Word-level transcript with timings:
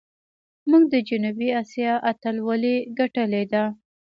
موږ 0.69 0.83
د 0.93 0.95
جنوبي 1.09 1.49
آسیا 1.61 1.91
اتلولي 2.09 2.75
ګټلې 2.99 3.43
ده. 3.51 3.63